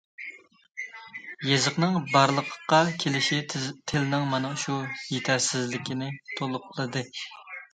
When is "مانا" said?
4.33-4.55